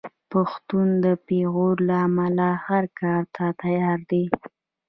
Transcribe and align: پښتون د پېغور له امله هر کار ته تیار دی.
پښتون 0.31 0.87
د 1.03 1.05
پېغور 1.27 1.75
له 1.89 1.95
امله 2.07 2.47
هر 2.65 2.83
کار 2.99 3.23
ته 3.35 3.45
تیار 3.61 3.99
دی. 4.11 4.23